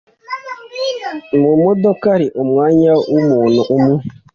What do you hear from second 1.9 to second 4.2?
hari umwanya wumuntu umwe